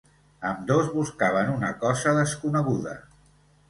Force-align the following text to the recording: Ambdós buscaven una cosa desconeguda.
Ambdós 0.51 0.89
buscaven 0.95 1.53
una 1.59 1.71
cosa 1.87 2.17
desconeguda. 2.25 3.01